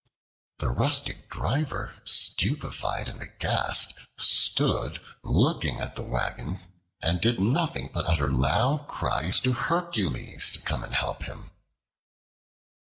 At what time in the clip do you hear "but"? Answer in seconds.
7.93-8.07